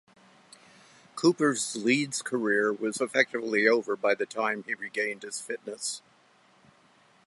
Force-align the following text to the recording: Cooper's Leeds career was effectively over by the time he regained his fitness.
Cooper's 1.15 1.75
Leeds 1.75 2.23
career 2.23 2.73
was 2.73 2.99
effectively 2.99 3.67
over 3.67 3.95
by 3.95 4.15
the 4.15 4.25
time 4.25 4.63
he 4.63 4.73
regained 4.73 5.21
his 5.21 5.39
fitness. 5.39 6.01